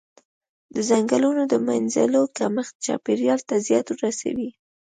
د 0.73 0.75
ځنګلونو 0.89 1.43
د 1.47 1.53
مینځلو 1.67 2.21
کمښت 2.37 2.73
چاپیریال 2.85 3.39
ته 3.47 3.55
زیان 3.65 3.87
رسوي. 4.03 4.49